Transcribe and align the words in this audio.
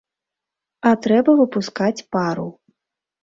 А 0.91 0.93
трэба 1.03 1.31
выпускаць 1.41 2.05
пару. 2.17 2.47